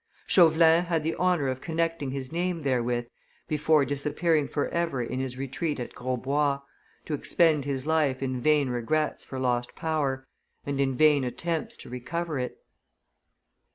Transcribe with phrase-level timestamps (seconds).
[0.25, 3.05] Chauvelin had the honor of connecting his name therewith
[3.47, 6.61] before disappearing forever in his retreat at Grosbois,
[7.05, 10.25] to expend his life in vain regrets for lost power,
[10.65, 12.57] and in vain attempts to recover it.